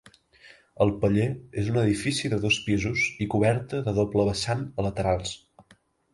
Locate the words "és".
1.63-1.69